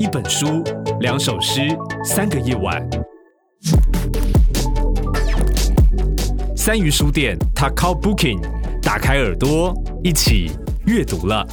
[0.00, 0.64] 一本书，
[1.00, 1.60] 两首诗，
[2.04, 2.84] 三个夜晚。
[6.56, 8.40] 三鱼书店，Takao Booking，
[8.82, 9.72] 打开耳朵，
[10.02, 10.50] 一起
[10.86, 11.46] 阅读了。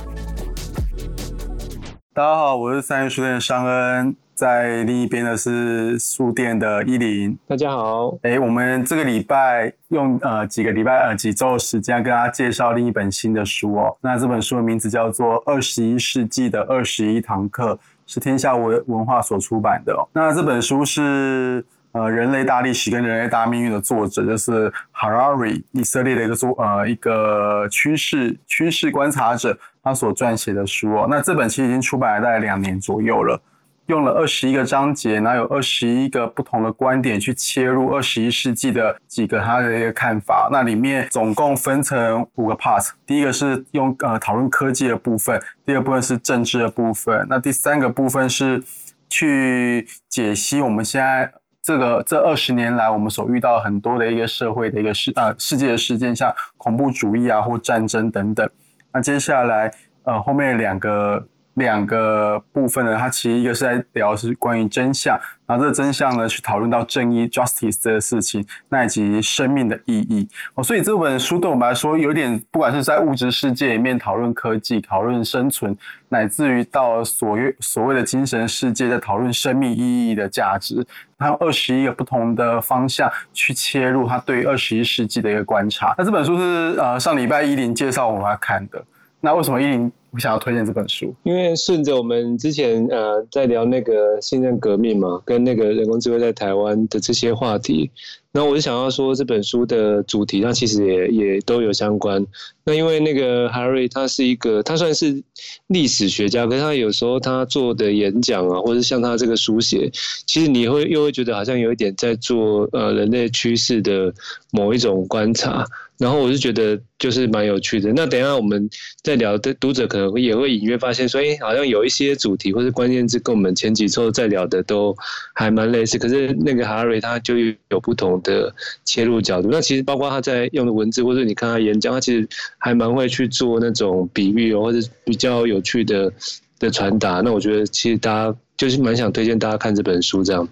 [2.13, 4.15] 大家好，我是三鱼书店的尚恩。
[4.33, 8.17] 在另一边的是书店的依林，大家好。
[8.23, 13.95] 哎，我们这个礼拜用呃几个礼拜呃几周的时间跟大家介绍另一本新的书哦。
[14.01, 17.75] 那这本书的名字叫做《二十一世纪的二十一堂课》，
[18.11, 20.03] 是天下文文化所出版的哦。
[20.11, 31.07] 那这本书是呃人类大历史跟人类大命运的作者，就是 Harari 以色列的一个作呃一个趋势趋势观察者，他所撰写的书哦。
[31.09, 33.41] 那这本其实已经出版了大概两年左右了。
[33.87, 40.47] 用了二十一个章节，然后有二十一个不同的观点去切入二十一世纪的几个他的一个看法。
[40.51, 48.63] 那里面总共分成五个 part，第一个是用呃讨论科技的部分，第二部分是政治的部分，那第三个部分是
[49.09, 51.29] 去解析我们现在
[51.61, 58.49] 这个这二十年来我们所遇到很多的一个社会的一个事呃世界的事件，像恐怖主义啊或战争等等。
[58.93, 59.73] 那接下来
[60.03, 61.27] 呃后面两个。
[61.61, 70.63] 两个部分呢，它其实一个是在聊是关于真相，然后这个真相呢去讨论到正义 （justice） 这个事情，那以及生命的意义哦。
[70.63, 75.77] 所以这本书对我们来说，有点不管是在物质世界里面讨论科技、讨论生存，
[76.09, 80.85] 乃至于到所谓所谓的精神世界，在讨论生命意义的价值，
[81.17, 85.93] 它有二十一个不同的方向去切入，它对于二十一世纪的一个观察。
[85.97, 88.83] 那这本书是呃上礼拜依林介绍我们来看的，
[89.21, 89.91] 那为什么依林？
[90.13, 97.89] 我想要推荐这本书，因为顺着我们之前呃在聊那个信任革命嘛，跟那个人工智慧在台湾的这些话题，
[98.33, 102.27] 那我就想要说这本书的主题，那其实也也都有相关。
[102.63, 105.23] 那因为那个 Harry 他是一个，他算是
[105.67, 109.89] 历史学家，可是他有时候他做的演讲啊，或者像他这个书写，
[110.25, 114.13] 其实你会又会觉得好像有一点在做呃人类趋势的
[114.51, 115.65] 某一种观察。
[115.97, 117.93] 然后我就觉得就是蛮有趣的。
[117.93, 118.67] 那等一下我们
[119.03, 124.95] 在聊的读者可能也会隐约发现说，哎，好像有一些主题或者关键字跟我们前几周在聊的都
[125.35, 125.99] 还蛮类似。
[125.99, 127.35] 可是那个 Harry 他就
[127.69, 128.51] 有不同的
[128.83, 129.49] 切入角度。
[129.51, 132.27] 那其实包括他在用的文字，或者你看他演讲，他其实
[132.61, 136.09] 还蛮会去做那种比喻哦，或者比较有趣的
[136.57, 137.19] 的传达。
[137.19, 140.47] 那我觉得其实大家就是蛮想推荐大家看这本书这样。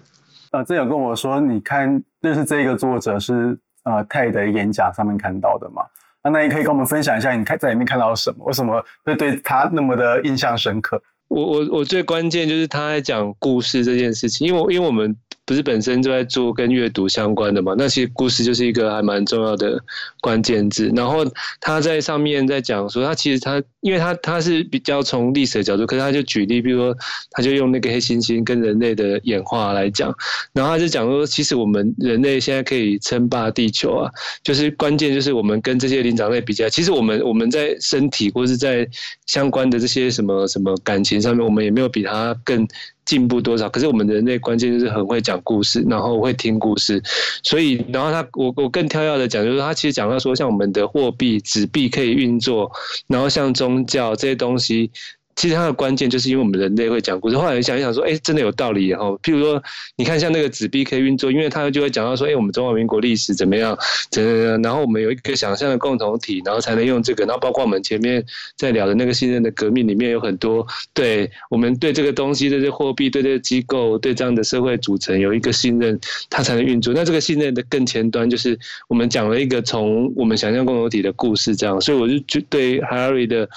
[0.50, 3.58] 呃，这有跟我说，你看认识这个作者是。
[3.82, 5.82] 呃，TED 的演讲上面看到的嘛，
[6.22, 8.44] 那那你可以跟我们分享一下，你看在里面看到了什么？
[8.44, 11.02] 为什么会对他那么的印象深刻？
[11.28, 15.16] 我我我最关键就是他在讲故事这件事情，因为因为我们。
[15.50, 17.74] 不是本身就在做跟阅读相关的嘛？
[17.76, 19.82] 那其实故事就是一个还蛮重要的
[20.20, 20.92] 关键字。
[20.94, 21.26] 然后
[21.60, 26.96] 他在上面在讲说，他其实他，因为他他是比较从历史的角度，可是他就举例，比如说
[27.32, 30.14] 他就用那个黑猩猩跟人类的演化来讲，
[30.52, 34.10] 然后他就讲说，其实我们人类现在可以称霸地球啊，
[34.44, 38.88] 就是关键就是我们跟这些灵长类比较，其实我们我们在身体或是在
[39.26, 42.64] 相关的这些什么什么感情上面，我们也没有比他更。
[43.10, 43.68] 进步多少？
[43.68, 47.02] 可是我们人类关键就是很会讲故事，然后会听故事，
[47.42, 52.70] 所以然后他我我更挑要的讲，就是他其实讲到说，像我们的货币纸币可以运作，
[53.08, 54.92] 然后像宗教这些东西。
[55.40, 57.36] 其实它的关键就是因为我们人类会讲故事。
[57.38, 58.88] 后来想一想说，哎，真的有道理。
[58.88, 59.62] 然后，譬如说，
[59.96, 63.74] 你看像那个纸币可以运作，因为它就会讲到说，哎，我们中华民国历史怎么样，
[64.10, 67.24] 怎样，然后我们有一个想象的共同体，然后才能用这个。
[67.24, 68.22] 然后包括我们前面
[68.54, 75.98] 在聊的那个信任的革命里面有很多，对我们对这个东西、对这货币、对这个机构、对这样的社会组成有一个信任，
[76.28, 76.92] 它才能运作。
[76.92, 81.80] 那这个信任的更前端就是我们讲了一个从我们想象共同体的故事，这样。
[81.80, 83.48] 所以我就就对 Harry 的。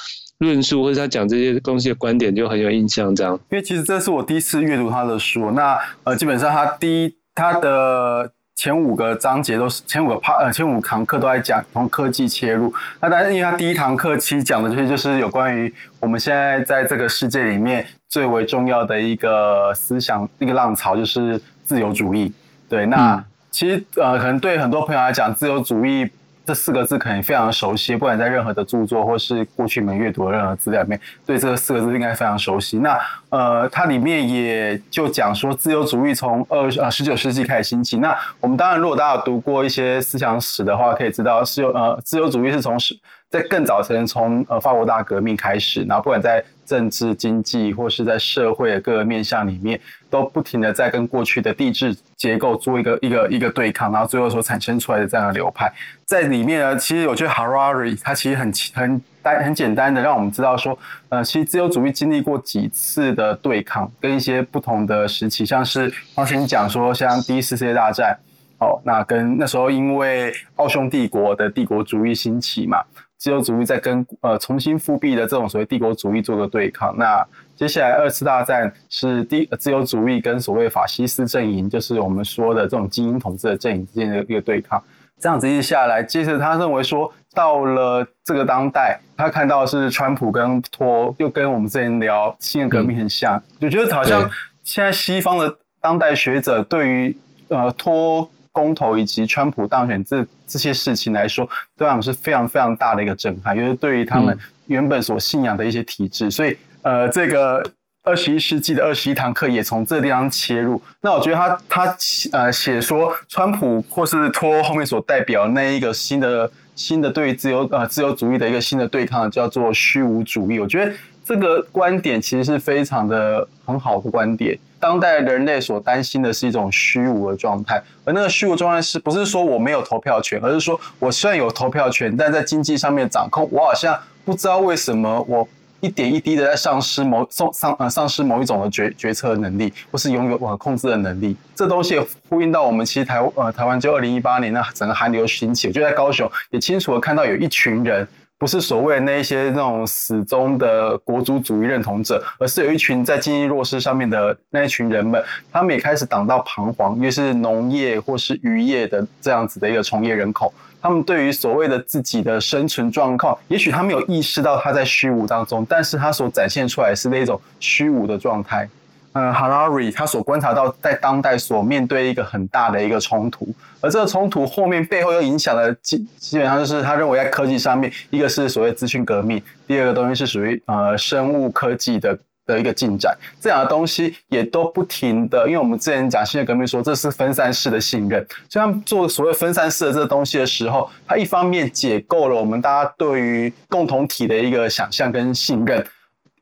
[0.43, 3.33] 论述或者他讲这些东西的观点就很有印象，这样。
[3.49, 12.73] 因为其实这是我第一次阅读他的书，那呃，基本上他第一他的前五个章节都是前五个 part 呃前五堂课都在讲从科技切入。
[13.01, 22.31] 那但是因为他第一堂课其实讲的就是就是有关于我们现在在这个世界里面最为重要的一个思想一个浪潮就是自由主义。
[22.69, 26.09] 对，那、嗯、其实呃可能对很多朋友来讲，自由主义。
[26.45, 32.79] 这四个字可能非常熟悉，不管在任何的著作或是过去你们阅读的任何资料里面，对这四个字应该非常熟悉。
[32.79, 32.99] 那
[33.29, 37.97] 呃，它里面也就讲说，自由主义从二呃十九世纪开始兴起。
[37.97, 42.93] 那我们当然，如果大家有读过一些思想史的话，可以知道是由呃自由主义是从是
[43.29, 49.79] 在更早前从呃法国大革命开始，然后不管在政治、经济或是在社会的各个面向里面，
[50.09, 55.71] 都不停的在跟过去的地质结构做一个一个一个对抗，然后最后所产生出来的这样的流派，
[56.05, 60.77] 在里面呢，其实我觉得 Harari 他其实很很单很简单的让我们知道说，
[61.09, 68.17] 呃，其实自由主义经历过几次的对抗，跟一些不同的时期，像是刚才你讲说，像第一次世界大战，
[68.59, 72.83] 哦，那跟那时候因为奥匈帝国的帝国主义兴起嘛。
[73.23, 76.93] 自由主义在跟呃重新复辟的这种所谓帝国主义做个对抗。
[76.97, 77.25] 那
[77.55, 84.83] 接下来二次大战是第自由主义跟所谓法西斯阵营，就是我们说的这种精英统治的阵营之间的一个对抗。
[85.21, 94.29] 这样子一下来，接着他认为说，到了这个当代，他看到是川普跟托，又跟我们之前聊新的革命很像，就觉得好像
[94.63, 97.17] 现在西方的当代学者对于
[97.47, 98.29] 呃托。
[98.55, 100.23] 公投以及川普当选这
[100.53, 107.63] 这些事情来说，对他们是非常非常大的一个震撼，因为对于他们原本所信仰的一些体制，所以呃，这个
[108.03, 110.79] 二十一世纪的二十一堂课也从这个地方切入。
[111.01, 111.97] 那我觉得他他
[112.33, 120.59] 呃写说川普或是托后面所代表那一个新的新的对于自由呃自由主义的一个新的对抗，叫做虚无主义。
[120.59, 120.93] 我觉得
[121.25, 124.59] 这个观点其实是非常的很好的观点。
[124.83, 135.47] 当代人类所担心的是一种虚无的状态，而那个虚无状态是不是说我没有投票权，而是说我虽然有投票权，但在经济上面掌控，我好像不知道为什么我
[135.79, 141.37] 一点一滴的在丧失某丧丧呃丧失某一种的决决策能力，或是拥有我控制的能力。
[141.55, 141.97] 这东西
[142.27, 148.05] 呼应到我们其实台呃台湾就二零一八年那整个韩流兴起，就在高雄也清楚的看到有一群人。
[148.43, 168.67] 不是所谓的那些那种死忠的国族主义认同者，而是有一群在经济弱势上面的那一群人们，他们也开始感到彷徨，因为是农业或是渔业的这样子的一个从业人口，他们对于所谓的自己的生存状况，也许他没有意识到他在虚无当中，但是他所展现出来是那种虚无的状态。
[169.13, 173.47] 呃，Harari 他所观察到，在当代所面对一个很大的一个冲突，
[173.79, 182.17] 而这个冲突后面背后又影响了基基本上就是他认为在科技上面，一个是所谓资讯革命，第二个东西是属于呃生物科技的
[182.47, 195.85] 的一个进展，这样的东西也都不停的，因为我们之前讲信任革命说这是分散式的信任，所以他们做所谓分散式的这个东西的时候，它一方面解构了我们大家对于共同体的一个想象跟信任。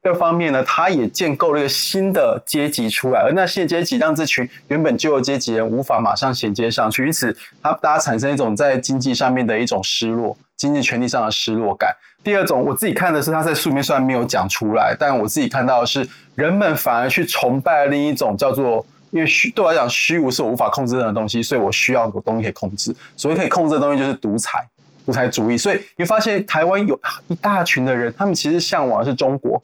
[0.10, 11.96] 二方面呢，他也建构了一个新的阶级出来，而那新的阶级让这群原本旧的阶级人无法马上衔接上去，因此他大家产生一种在经济上面的一种失落，经济权利上的失落感。
[12.24, 24.68] 第二种，我自己看的是他在书面虽然没有讲出来，但我自己看到的是人们反而去崇拜另一种叫做，因为虚对我来讲虚无是我无法控制的东西，所以我需要有东西可以控制，所谓可以控制的东西就是独裁、
[25.06, 25.58] 独裁主义。
[25.58, 29.62] 所以你发现台湾有一大群的人，他们其实向往的是中国。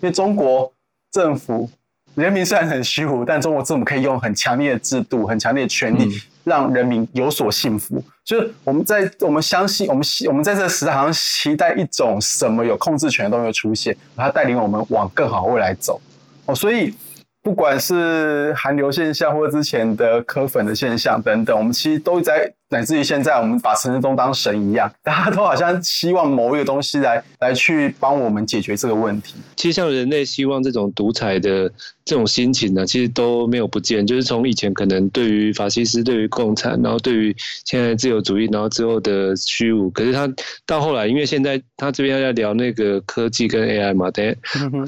[0.00, 0.72] 因为中国
[1.10, 1.70] 政府
[2.14, 7.96] 人民虽然很虚无，但中国政府可以用很强烈的制度、很强烈的权力，让人民有所幸福。
[7.96, 16.00] 嗯、就是我们在我们相信，我们我们在这个时代好像期待一种什么有控制权的东西出现，然后带领我们往更好未来走。
[16.46, 16.94] 哦，所以。
[17.42, 29.34] 不管是寒流现象，或者之前的科粉的现象等等，我们其实都在，乃至于现在，我们把陈时中当神一样， 大家都好像希望某一个东西来来去帮我们解决这个问题。
[29.56, 31.70] 其实像人类希望这种独裁的
[32.04, 34.06] 这种心情呢，其实都没有不见。
[34.06, 39.90] 就是从以前可能对于法西斯、对于共产，然后对于现在自由主义，然后之后的虚无。
[39.90, 40.32] 可是他
[40.64, 44.36] 到后来，因为现在他这边要聊那个科技跟 AI 嘛，等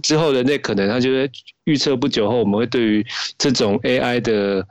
[0.03, 1.31] 之后人类可能他就会。
[1.65, 3.07] 预测不久后，我们会对于
[3.39, 4.67] 这种 AI 的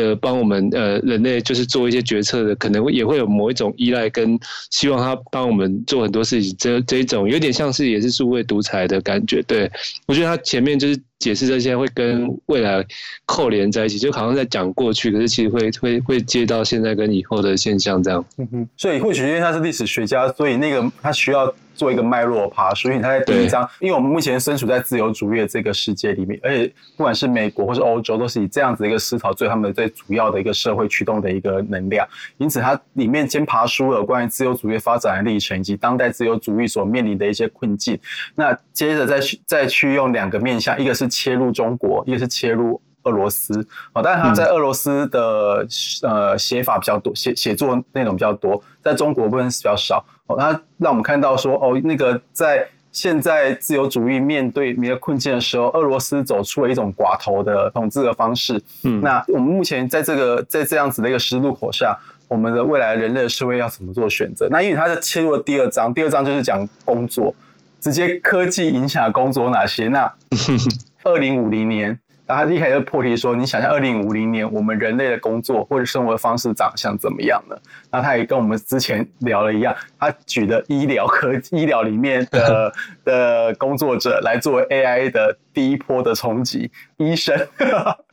[0.00, 4.38] 的帮我们呃人类就是做一些决策的，可能也会有某一种依赖，跟
[4.70, 6.54] 希望他帮我们做很多事情。
[6.58, 9.42] 这这一种有点像是也是数位独裁的感觉。
[9.42, 9.70] 对，
[10.06, 11.00] 我觉得他前面就是。
[11.18, 12.84] 解释这些会跟未来
[13.24, 18.22] 扣连在一起，就好像在讲过去，可是其实会会会接到现在跟以后的现象这样。
[18.36, 32.06] 嗯哼，所以或许因为他是历史学家，所以那个他需要做一个脉络爬梳，所以他在第一章，因为我们目前身处在自由主义的这个世界里面，而且不管是美国或是欧洲，都是以这样子一个思潮作为他们最主要的一个社会驱动的一个能量。
[32.38, 37.98] 因此，它里面先爬书了关于自由主义发展的历程，以及当代自由主义所面临的一些困境。
[38.36, 41.06] 那接着再去再去用两个面向，一个是。
[41.16, 45.66] 切入中国，一个是切入俄罗斯，哦，但是他在俄罗斯的
[46.02, 61.96] 呃写法比较多，写写作内容比较多，在中国部分是比较少，哦，他让我们看到说，哦，那个在现在自由主义面对面临困境的时候，俄罗斯走出了一种寡头的统治的方式，嗯，那我们目前在这个在这样子的一个十字路口下，
[62.26, 64.48] 我们的未来人类的社会要怎么做选择？
[64.50, 67.34] 那因为他是切入了第二章，第二章就是讲工作，
[67.80, 69.88] 直接科技影响工作哪些？
[69.88, 70.10] 那
[71.04, 77.56] 二零五零年，然后他一开始就破题说，你想象二零五零年我们人类的工作或者生活的方式长相怎么样呢？
[77.90, 82.72] 那他也跟我们之前聊了一样，他举的医疗科医疗里面的
[83.04, 87.38] 的工作者来作为 AI 的第一波的冲击，医生，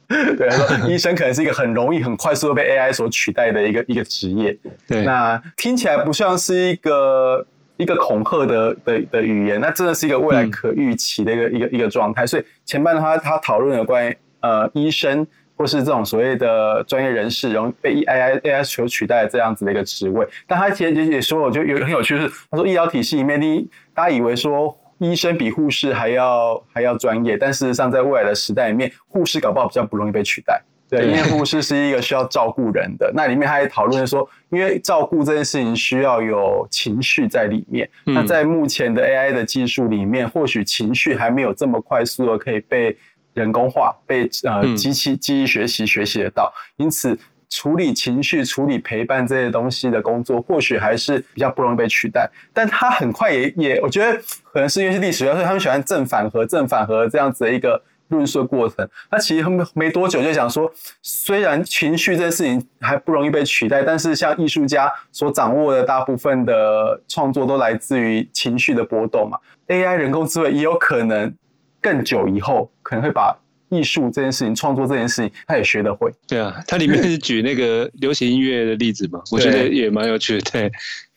[0.08, 4.56] 对，说医生可能是一个很容易很快速的被 AI 所取代的一个一个职业。
[4.88, 7.46] 对，那听起来不像是一个。
[7.78, 12.26] 一个恐吓的的的语言，那真的是一个未来可预期的一个、嗯、一个一个状态。
[12.26, 15.26] 所以前半的话，他讨论有关于呃医生
[15.56, 20.28] 或是这种所谓的专业人士容易被 AI AI 所取代的这样子的一个职位。
[20.48, 30.62] 但他其实也说，我觉得有很有趣，是他说医疗体系里面，你大家以为说医生比护士还要还要专业，但事实上在未来的时代里面，护士搞不好比较不容易被取代。
[30.98, 37.90] 对，因为护士是一个需要照顾人的，那里面他也讨论说，因为照顾这件事情需要有情绪在里面。
[38.04, 42.96] 那在目前的 AI 的技术里面，或许情绪还没有这么快速的可以被
[43.34, 46.54] 人工化、被呃机器记忆学习学习得到。
[46.78, 47.18] 因此，
[47.50, 52.30] 处理情绪、处理陪伴这些东西的工作，或许还是比较不容易被取代。
[52.54, 54.16] 但他很快也也，我觉得
[54.52, 57.82] 可能是因为是历史，所以他们喜欢正反合、正反合这样子的一个。
[58.14, 69.38] 论述的过程，他其实没没多久就想说，虽然情绪这件事情还不容易被取代，但是像艺术家所掌握的大部分的创作都来自于情绪的波动嘛。
[69.68, 71.34] AI 人工智慧也有可能
[71.82, 73.36] 更久以后可能会把
[73.70, 76.12] 艺术这件事情、创作这件事情，他也学得会。
[76.28, 80.52] 对啊，它里面是举那个流行音乐的例子嘛，我觉得也蛮有趣的。
[80.52, 80.72] 对。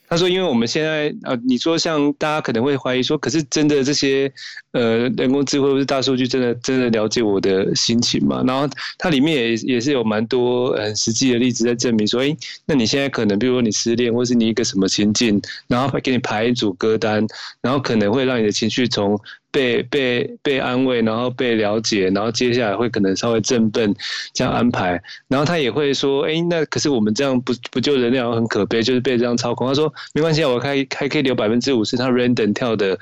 [0.08, 4.32] 他说：“因为我们现在啊，你说像大家可能会怀疑说，可是真的这些
[4.72, 8.42] 呃人工智慧或是大数据，真的真的了解我的心情嘛？
[8.46, 12.36] 然后它里面也也是有蛮多很实际的例子在证明说，诶，
[12.66, 17.26] 那你现在可能比如说你失恋，或是你一个什么情境，然后给你排一组歌单，
[17.60, 19.18] 然后可能会让你的情绪从。”
[19.56, 23.94] 被被被安慰，然后被了解，然后接下来会可能稍微振奋
[24.34, 29.66] 这样安排，然后他也会说，哎，那可是我们这样不不就人类很可悲，就是被这样操控。
[29.66, 32.98] 他说没关系，我开还可以留百分之五十他 random 跳的。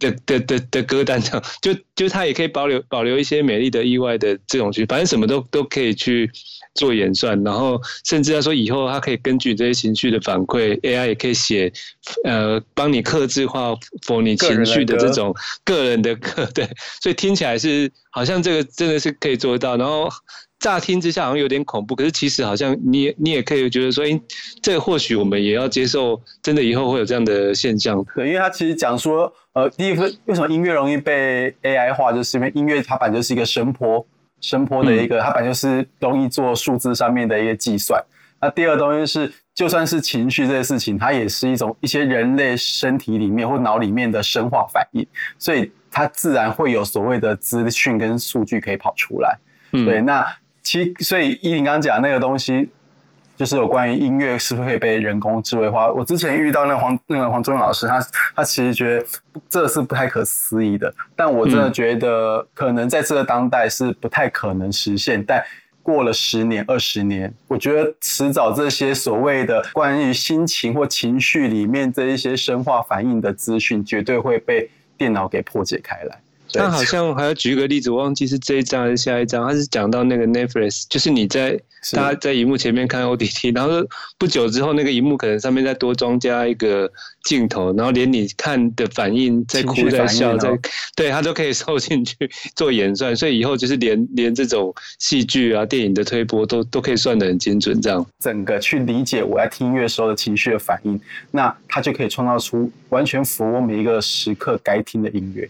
[0.00, 6.30] 的的的的歌单上，就就他也可以保留保留一些美丽的意外的这种去，反正什么都都可以去
[6.80, 11.70] 做演算，然后甚至他说以后他可以根据这些情绪的反馈，AI 也可以写
[12.24, 13.74] 呃帮你克制化
[14.06, 16.66] for 你情绪的这种个人的歌，对，
[17.02, 20.08] 所以听起来是好像这个真的是可以做得到，然后。
[20.60, 24.20] 乍听之下好像有点恐怖，可是其实好像你也你也可以觉得说，哎，
[24.60, 28.04] 这个或许我们也要接受，真的以后会有这样的现象。
[28.14, 34.06] 对，因为他其实讲说，呃，第一个为什么音乐容易被 AI 化，就是因为音乐它本来就是一个声波，
[34.40, 38.02] 声波的一个，它本来就是容易做数字上面的一个计算。
[38.40, 45.06] 那第二个东西是，就算是情绪这些事情，它也是一种一些人类身体里面或脑里面的生化反应，
[45.38, 49.38] 所以它自然会有所谓的资讯跟数据可以跑出来。
[49.72, 50.26] 嗯，对，那。
[50.62, 52.68] 其所以依林刚刚讲那个东西，
[53.40, 55.90] 就是有关于音乐是不是可以被人工智慧化。
[55.90, 57.98] 我之前遇到那个黄那个黄忠老师，他
[58.36, 59.06] 他其实觉得
[59.48, 60.92] 这是不太可思议的。
[61.16, 65.24] 但我真的觉得，可能在这个当代是不太可能实现。
[65.24, 65.42] 但
[65.82, 74.68] 过了十年、二十年，我觉得迟早这些所谓的关于心情或情绪里面这一些生化反应的资讯，绝对会被
[74.98, 76.20] 电脑给破解开来。
[76.52, 79.46] 他好像还要举一个例子，我忘记是这一章还是下一章。
[79.46, 81.60] 他是讲到那个 Netflix，就是你在
[81.92, 83.86] 大家在荧幕前面看 OTT，然后
[84.18, 86.90] 不久之后那个荧幕可能上面再多装加一个
[87.24, 90.50] 镜头，然后连你看的反应在哭在笑在，
[90.94, 92.16] 对他都可以收进去
[92.54, 105.48] 做演算，所以以后就是连连这种戏剧啊、电影的推播都都可以算得很精准，这样整个去理解我在听音乐时候的情绪的反应，那他就可以创造出完全符合每一个时刻该听的音乐。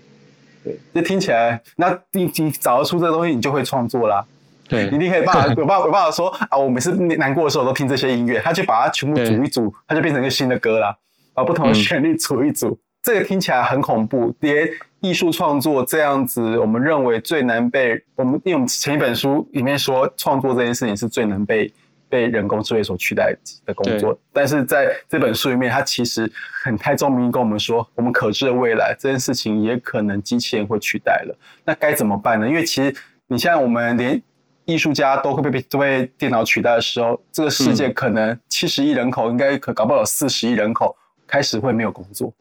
[0.65, 4.25] 对，这听起来，那你你找得出这个东西，你就会创作啦。
[4.69, 10.97] 对，你一定可以办法有办法有办法说啊，我每次难过的时候都听这些音乐，他就把它全部组一组，它就变成一个新的歌啦，
[11.35, 12.79] 把不同的旋律组一组，嗯。
[13.03, 14.69] 这个听起来很恐怖，连
[15.01, 21.73] 艺术创作这样子，我们认为最难被我们，因为我们前一本书里面说，创作这件事情是最难被。
[22.11, 26.31] 被人工智慧所取代的工作，但是在这本书里面，它其实
[26.65, 31.39] 很开宗明义跟我们说，我们可知的未来这件事情也可能机器人会取代了。
[31.65, 32.49] 那该怎么办呢？
[32.49, 32.95] 因为其实
[33.29, 34.21] 你现在我们连
[34.65, 42.35] 艺术家都会被都被电脑取代的时候，这个世界可能七十亿人口应该可搞不好有四十亿人口开始会没有工作。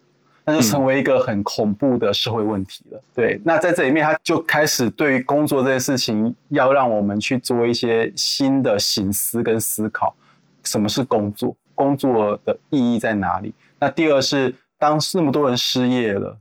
[0.49, 2.97] 那就成为一个很恐怖的社会问题了。
[2.97, 3.03] 嗯。
[3.13, 10.15] 对，那在这里面，他就开始对于工作这件事情，要让我们去做一些新的醒思跟思考。
[10.63, 11.55] 什么是工作？
[11.75, 13.53] 工作的意义在哪里？
[13.79, 16.37] 那第二是，当那么多人失业了，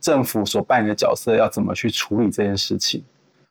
[0.00, 3.02] 政府所扮演的角色要怎么去处理这件事情？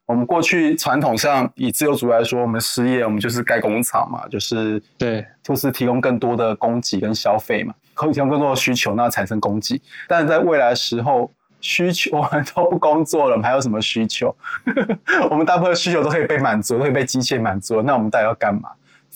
[0.06, 7.74] 我们过去传统上以自由主义来说，我们失业，我们就是盖工厂嘛，就是对，就是提供更多的供给跟消费嘛，
[8.10, 9.82] 提供更多的需求，那产生供给。
[10.08, 11.30] 但是在未来的时候，
[11.60, 14.34] 需求我们都不工作了，我们还有什么需求？
[15.30, 17.82] 我们大部分需求都可以被满足，都可以被机械满足。
[17.82, 18.70] 那我们到底要干嘛？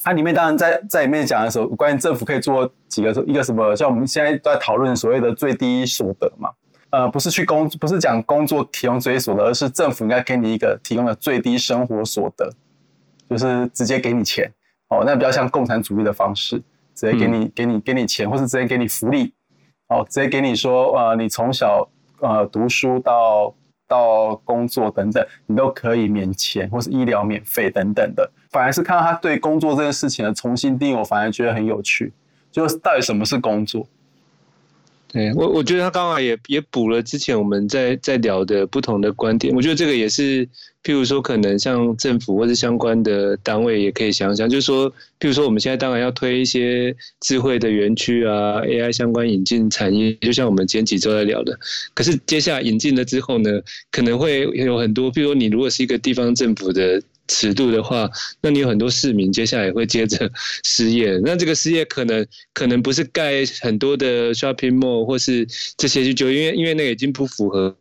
[0.04, 6.50] 它、里面当然在在里面讲的时候，关于政府可以做几个一个什么，像我们现在都在讨论所谓的最低所得嘛。
[6.92, 12.50] 呃，不是去工，不是讲工作提供最低所得，而是政府应该给你一个提供的最低生活所得，
[13.28, 14.50] 就是直接给你钱
[14.90, 16.62] 哦，那比较像共产主义的方式，
[16.96, 19.34] 直接给你、嗯、给你给你钱，或是直接给你福利，
[19.90, 21.88] 哦，直接给你说，呃，你从小
[22.22, 23.54] 呃读书到
[23.88, 28.32] 到工作等等，你都可以免钱，或是医疗免费等等的。
[28.50, 32.14] 反而是看到他对工作这件事情的重新定义，我反而觉得很有趣，
[32.52, 33.86] 就是到底什么是工作？
[35.16, 39.56] 对我，我觉得他刚好也也补了之前我们在在聊的不同的观点。
[39.56, 40.46] 我觉得这个也是，
[40.84, 51.58] 譬如说，可能像政府或者相关的单位也可以想想，就是说，譬如说，我们现在当然要推一些智慧的园区啊，AI 相关引进产业，就像我们前几周在聊的。
[51.94, 53.50] 可是接下来引进了之后呢，
[53.92, 57.02] 可能会有很多，譬如说，你如果是一个地方政府的。
[57.28, 58.10] 尺度的话，
[58.42, 60.32] 那你有很多市民接下来会接着
[60.64, 67.76] 失业， 那这个失业可能可能不是盖很多的 shopping mall 或是这些就因为因为那个已经不符合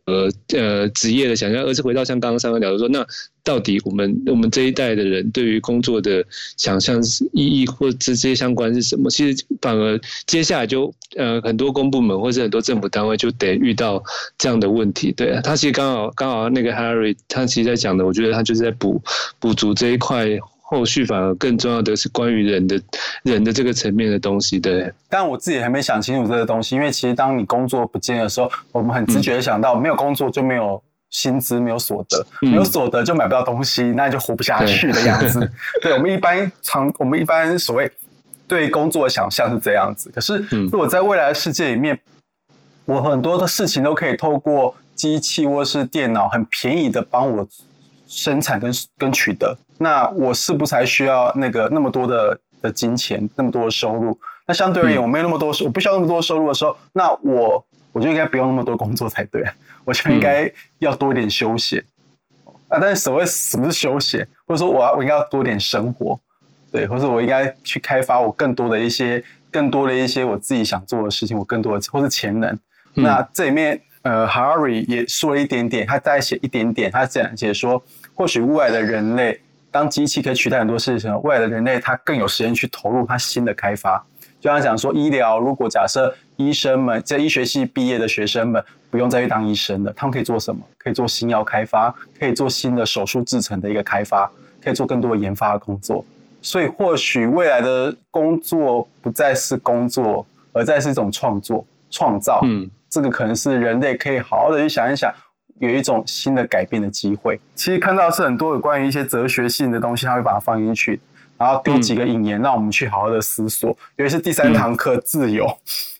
[0.54, 3.06] 呃职业的想象，而是回到像刚刚三个聊的说那。
[3.44, 6.24] 到底我们我们这一代的人对于工作的
[6.56, 6.98] 想象
[7.32, 9.10] 意义或直接相关是什么？
[9.10, 14.02] 其实反而接下来就呃很多公部门或者很多政府单位就得遇到
[14.38, 15.12] 这样的问题。
[15.12, 19.00] 对，他其实刚好刚好那个 Harry 他其实在讲的，我觉得他就是在补
[19.38, 20.26] 补足这一块，
[20.62, 22.80] 后续反而更重要的是关于人的
[23.24, 24.58] 人的这个层面的东西。
[24.58, 30.82] 对，但我自己还没想清楚这个东西，因为其实当你工作不见的时候，我们很直觉的想到没有工作就没有。
[31.14, 35.38] 薪资没有所得，没有所得就买不到东西，嗯、那就活不下去的样子。
[35.80, 37.88] 对， 对我们一般常，我们一般所谓
[38.48, 40.10] 对工作的想象是这样子。
[40.12, 41.96] 可是，如果在未来的世界里面，
[42.84, 47.46] 我很多的事情都可以透过机器或是电脑很便宜的帮我
[48.08, 54.18] 生产跟跟取得，那我是不是还需要那个那么多的的金钱，那么多的收入？
[54.48, 57.64] 那相对而言，我没有那么多收，我不需要那么多收入的时候，那我。
[57.94, 59.44] 我就应该不用那么多工作才对，
[59.84, 61.78] 我就应该要多一点休闲、
[62.44, 62.78] 嗯、啊！
[62.80, 66.18] 但是所谓什么是休闲，或者说我要我应该要多点生活，
[66.72, 72.50] 对，或者我应该去开发我更多的一些、更多的一些我自己想做的事情，我更多的或是潜能。
[72.96, 77.80] 嗯、那这里面，呃，Harari 也说了一点点，他再写一点点，他讲解说，
[78.12, 84.04] 或许未来的人类，当机器可以取代很多事情，未来的人类他更有时间去投入他新的开发。
[84.40, 90.62] 就像讲说医疗，如果假设医生们在医学系毕业的学生们不用再去当医生了，他们可以做什么？
[90.78, 94.30] 可以做新药开发，可以做新的手术制成的一个开发，
[94.62, 96.04] 可以做更多的研发的工作。
[96.42, 102.40] 所以或许未来的工作不再是工作，而再是一种创作、创造。
[102.44, 105.10] 嗯，这个可能是人类可以好好的去想一想，
[105.58, 107.40] 有一种新的改变的机会。
[107.54, 111.00] 其实看到是很多有关于一些哲学性的东西，他会把它放进去。
[111.44, 113.76] 然后丢几个引言，让我们去好好的思索。
[113.96, 115.46] 尤其是第三堂课，自由。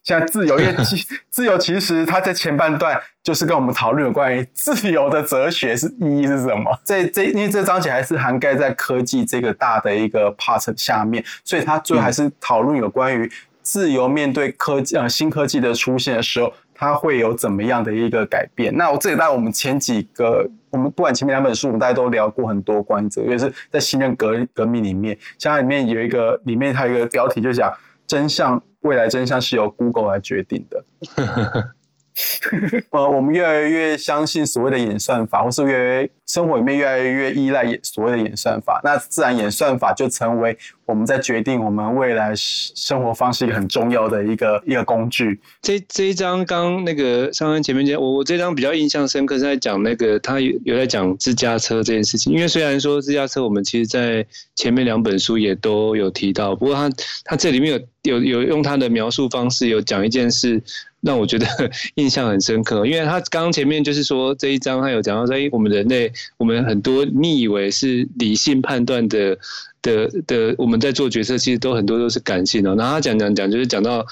[0.02, 0.74] 现在自由，因为
[1.28, 6.78] 自由其实它在前半段就是跟我们讨论有关于自由的哲学是意义是什么。
[6.84, 13.30] 这这因为这章节还是涵盖在科技这个大的一个 part 下面，所以它最后还是讨论有关于
[13.62, 16.52] 自由面对科技呃新科技的出现的时候。
[16.74, 18.74] 它会有怎么样的一个改变？
[18.76, 27.72] 那我这里在我们前几个，我们不管前面两本书，我们大家都聊过很多关于哲学，是在信任革革命里面，像它里面有一个，里面它有一个标题就讲
[28.06, 30.84] 真相，未来真相是由 Google 来决定的。
[32.90, 45.40] 呃，我们越来越相信所谓的演算法，或是越来越生活里面越来越依赖演所谓的演算法，那自然演算法就成为我们在决定我们未来生活方式一个很重要的一个 一个工具。
[45.60, 54.24] 这这一章刚那个上恩前面讲，我我这张比较印象深刻是在讲那个他有有在讲自驾车这件事情，因为虽然说自驾车我们其实在
[54.54, 56.88] 前面两本书也都有提到，不过他
[57.24, 57.72] 他这里面
[58.02, 60.62] 有有有用他的描述方式有讲一件事。
[61.04, 61.46] 让我觉得
[61.96, 69.38] 印象很深刻，因为他刚刚前面就是说这一章他有讲到说，哎，我们人类，我们很多你以为是理性判断的
[69.82, 72.74] 的的，我们在做决策，其实都很多都是感性的。
[72.74, 74.04] 然后他讲讲讲，就是讲到。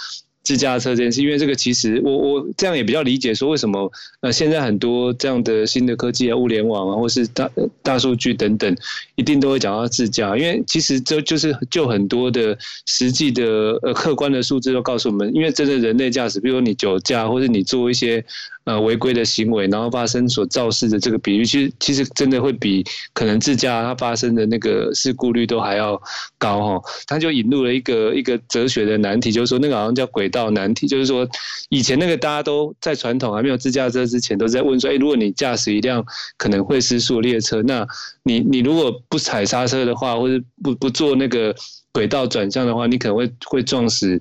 [0.43, 7.49] 自驾车这件事，因为这个其实我我这样也比较理解，说为什么呃现在很多这样的新的科技啊、物联网啊，或是大
[7.83, 8.77] 大数据等等，
[9.15, 13.45] 一定都会讲到自驾，因为其实这就是就很多的实际的
[13.83, 18.25] 呃客观的数字都告诉我们，因为真的人类驾驶，比如说你酒驾，或者你做一些
[18.65, 26.01] 呃违规的行为，然后发生所肇事的这个比率，其实其实真的会比可能自驾它发生的那个事故率都还要
[26.39, 26.83] 高哈。
[27.07, 31.29] 他就引入了一个一个哲学的难题，就是说那个好像叫轨道难题，就是说
[31.69, 36.05] 以前那个大家都在传统还没有自驾车之前都在问说，哎，如果你驾驶一辆
[36.37, 37.87] 可能会失速列车，那
[38.23, 41.55] 你你如果不踩刹车的话，或者不不做那个
[41.93, 44.21] 轨道转向的话，你可能会会撞死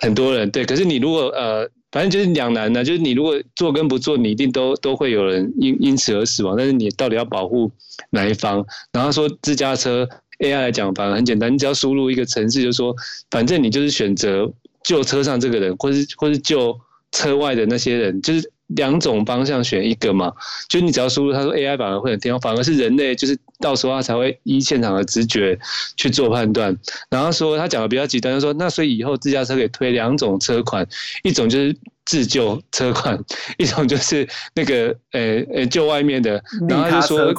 [0.00, 0.50] 很多人。
[0.50, 6.54] 对，可是你如果呃，反正就是两难呢，就是你如果做跟不做，你一定都都会有人因因此而死亡。
[6.56, 7.70] 但是你到底要保护
[8.10, 8.64] 哪一方？
[8.92, 12.94] 然后说自家车 AI 来讲，反而很简单，你只要输入一个城市，就是说
[13.30, 16.78] 反正你就是选择救车上这个人，或是或是救
[17.12, 18.52] 车外的那些人，就是。
[18.68, 20.32] 两种方向选一个嘛，
[20.68, 25.58] 就你只要输入，他说 AI 反而会很听话，反而是人类，就是到时候他才会依现场的直觉
[25.96, 26.76] 去做判断。
[27.10, 30.86] 然后说他讲的比较极端，他说那所以以后自驾车可以推两种车款，
[31.22, 33.18] 一种就是自救车款，
[33.56, 37.34] 一种就是那个呃呃救外面的，然后他就说。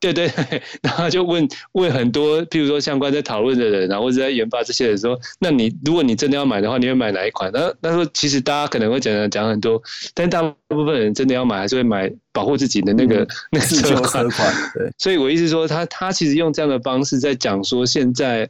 [0.00, 7.50] 对对对，然后就问问很多，譬如说相关在讨论的人，然后或者在研发这些人说，那你如果你真的要买的话，你会买哪一款？
[7.52, 9.80] 那那说其实大家可能会讲讲很多，
[10.14, 14.24] 但大部分人真的要买，还是会买保护自己的那个、嗯、那个车款。
[14.24, 18.48] 车款对，所以我意思说，他他其实用这样的方式在讲说现在。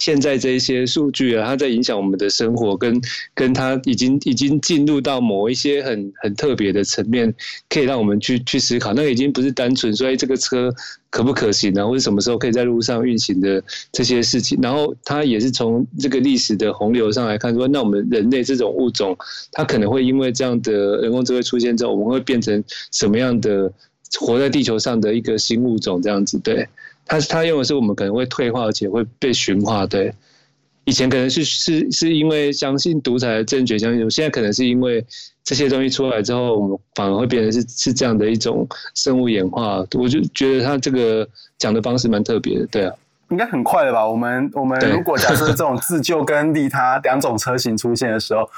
[0.00, 3.00] 现在这一些数据啊，它在影响我们的生活，跟
[3.34, 7.32] 跟它已经已经进入到某一些很很特别的层面，
[7.68, 8.92] 可以让我们去去思考。
[8.94, 10.72] 那个已经不是单纯说，哎，这个车
[11.10, 14.58] 可不可行啊，或者什么时候可以在路上运行的这些事情。
[14.62, 19.16] 然后它也是从这个历史的洪流上来看，说那我们人类这种物种，
[19.52, 23.70] 它可能会因为这样的人工智慧出现之后，我们会变成什么样的
[24.18, 26.66] 活在地球上的一个新物种这样子，对。
[27.06, 29.84] 他他用的是我们可能会退化，而且会被驯化。
[29.84, 30.14] 对，
[30.84, 35.04] 以前可能是是是因为相信独裁的正确，相信现在可能是因为
[35.42, 39.84] 这些东西出来之后，我们反而会变成是是这样的一种生物演化。
[39.94, 42.66] 我就觉得他这个讲的方式蛮特别的。
[42.66, 42.94] 对啊，
[43.30, 44.08] 应该很快的吧？
[44.08, 48.48] 我们我们如果假设这种自救跟利他两种车型出现的时候，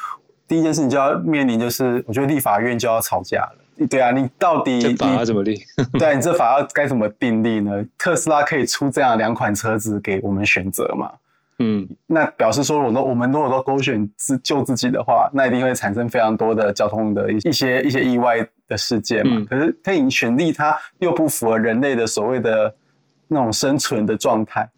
[0.47, 3.57] 第一件事情就要面临就是，我觉得立法院就要吵架了。
[3.89, 5.59] 对啊，你到底这法要怎么立？
[5.99, 7.85] 对，你这法要该怎么定立呢？
[7.97, 11.11] 特斯拉可以出这样两款车子给我们选择嘛？
[11.59, 19.37] 嗯，那表示说，我都我们如果都勾选自救自己的话，那一定会产生非常多的交通的一一些一些意外的事件嘛。
[19.37, 22.75] 嗯、可是他已经选利他又不符合人类的所谓的
[23.29, 24.69] 那种生存的状态。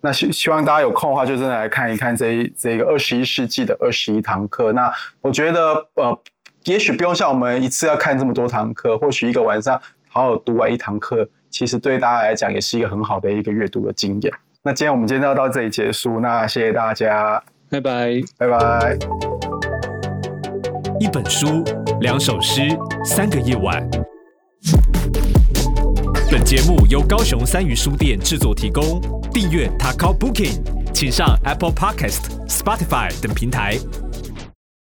[0.00, 4.72] 那希希望大家有空的话，就真的来看一看这一这个二十一世纪的二十一堂课。
[4.72, 6.18] 那我觉得呃。
[6.64, 14.32] 也许不用像我们一次要看这么多堂课，或许一个晚上好好读完一堂课，其实对大家来讲也是一个很好的一个阅读的经验。
[14.62, 18.96] 那今天我们今天要到这里结束，那谢谢大家，拜拜，拜拜。
[20.98, 21.62] 一本书，
[22.00, 22.62] 两首诗，
[23.04, 23.86] 三个夜晚。
[26.30, 30.62] 本节目由高雄三余书店制作提供，订阅 Takao Booking，
[30.94, 33.76] 请上 Apple Podcast、Spotify 等平台。